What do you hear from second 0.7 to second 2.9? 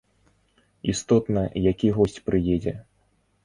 Істотна, які госць прыедзе.